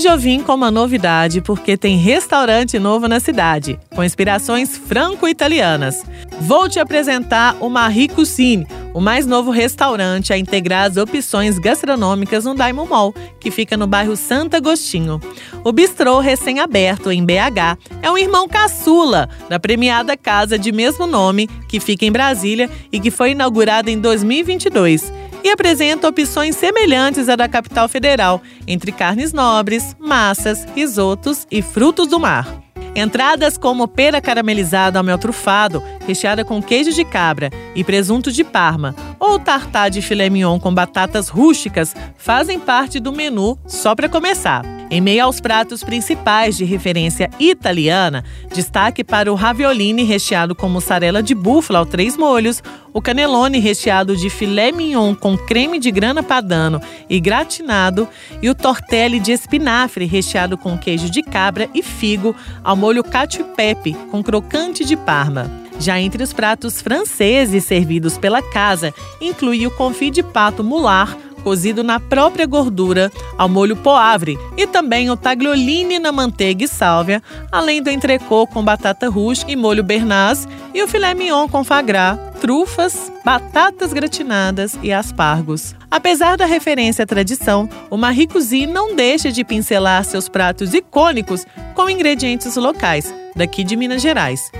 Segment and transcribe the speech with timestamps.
[0.00, 6.02] Hoje eu vim com uma novidade porque tem restaurante novo na cidade, com inspirações franco-italianas.
[6.40, 12.46] Vou te apresentar o Marie Cuisine, o mais novo restaurante a integrar as opções gastronômicas
[12.46, 15.20] no Diamond Mall, que fica no bairro Santo Agostinho.
[15.62, 21.46] O bistrô recém-aberto em BH é um irmão caçula da premiada casa de mesmo nome,
[21.68, 27.36] que fica em Brasília e que foi inaugurada em 2022 e apresenta opções semelhantes à
[27.36, 32.60] da capital federal, entre carnes nobres, massas, risotos e frutos do mar.
[32.94, 38.42] Entradas como pera caramelizada ao mel trufado, recheada com queijo de cabra e presunto de
[38.42, 44.08] parma, ou tartar de filé mignon com batatas rústicas fazem parte do menu só para
[44.08, 44.79] começar.
[44.90, 51.22] Em meio aos pratos principais de referência italiana, destaque para o raviolini recheado com mussarela
[51.22, 52.60] de búfala ao três molhos,
[52.92, 58.08] o canelone recheado de filé mignon com creme de grana padano e gratinado
[58.42, 63.42] e o tortelli de espinafre recheado com queijo de cabra e figo ao molho cacio
[63.42, 65.48] e pepe com crocante de parma.
[65.78, 71.82] Já entre os pratos franceses servidos pela casa, inclui o confit de pato mular, cozido
[71.82, 77.82] na própria gordura, ao molho poavre, e também o tagliolini na manteiga e sálvia, além
[77.82, 83.12] do entrecô com batata rústica e molho bernaz e o filé mignon com fagrá, trufas,
[83.24, 85.74] batatas gratinadas e aspargos.
[85.90, 88.28] Apesar da referência à tradição, o Marie
[88.66, 94.52] não deixa de pincelar seus pratos icônicos com ingredientes locais, daqui de Minas Gerais.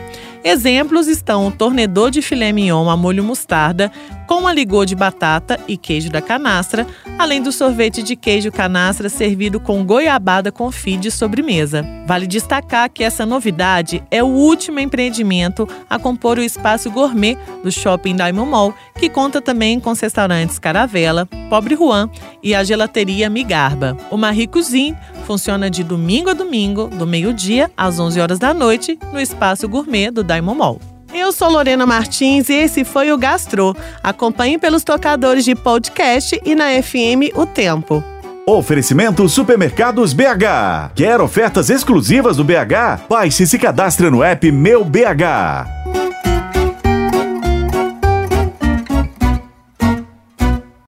[0.42, 3.92] Exemplos estão o tornedor de filé mignon a molho mostarda,
[4.26, 6.86] com aligô de batata e queijo da canastra,
[7.18, 11.84] além do sorvete de queijo canastra servido com goiabada confit de sobremesa.
[12.06, 17.70] Vale destacar que essa novidade é o último empreendimento a compor o espaço gourmet do
[17.70, 22.08] Shopping Diamond Mall, que conta também com os restaurantes Caravela, Pobre Juan
[22.42, 23.96] e a gelateria Migarba.
[24.10, 24.96] O Marie Cuisine
[25.26, 30.10] funciona de domingo a domingo, do meio-dia às 11 horas da noite, no espaço gourmet
[30.10, 30.80] do Diamond Mall.
[31.12, 33.76] Eu sou Lorena Martins e esse foi o Gastro.
[34.02, 38.02] Acompanhe pelos tocadores de podcast e na FM O Tempo.
[38.46, 40.92] Oferecimento Supermercados BH.
[40.94, 43.06] Quer ofertas exclusivas do BH?
[43.08, 45.79] Baixe e se cadastre no app Meu BH.